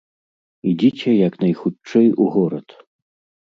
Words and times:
Ідзіце 0.71 1.11
як 1.27 1.39
найхутчэй 1.45 2.09
у 2.25 2.33
горад. 2.39 2.67